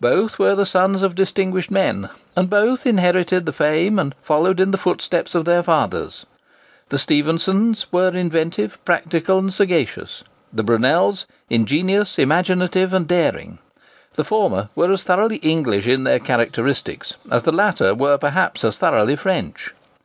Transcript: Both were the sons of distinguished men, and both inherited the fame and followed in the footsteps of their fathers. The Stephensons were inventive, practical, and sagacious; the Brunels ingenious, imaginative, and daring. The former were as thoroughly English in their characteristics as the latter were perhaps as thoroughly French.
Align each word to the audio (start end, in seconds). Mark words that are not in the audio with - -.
Both 0.00 0.40
were 0.40 0.56
the 0.56 0.66
sons 0.66 1.00
of 1.00 1.14
distinguished 1.14 1.70
men, 1.70 2.08
and 2.34 2.50
both 2.50 2.88
inherited 2.88 3.46
the 3.46 3.52
fame 3.52 4.00
and 4.00 4.16
followed 4.20 4.58
in 4.58 4.72
the 4.72 4.76
footsteps 4.76 5.32
of 5.32 5.44
their 5.44 5.62
fathers. 5.62 6.26
The 6.88 6.98
Stephensons 6.98 7.86
were 7.92 8.08
inventive, 8.08 8.84
practical, 8.84 9.38
and 9.38 9.54
sagacious; 9.54 10.24
the 10.52 10.64
Brunels 10.64 11.24
ingenious, 11.48 12.18
imaginative, 12.18 12.92
and 12.92 13.06
daring. 13.06 13.60
The 14.16 14.24
former 14.24 14.70
were 14.74 14.90
as 14.90 15.04
thoroughly 15.04 15.36
English 15.36 15.86
in 15.86 16.02
their 16.02 16.18
characteristics 16.18 17.14
as 17.30 17.44
the 17.44 17.52
latter 17.52 17.94
were 17.94 18.18
perhaps 18.18 18.64
as 18.64 18.76
thoroughly 18.76 19.14
French. 19.14 19.72